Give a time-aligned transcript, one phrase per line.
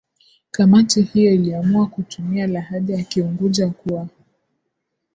[0.51, 4.07] Kamati hiyo iliamua kutumia lahaja ya Kiunguja kuwa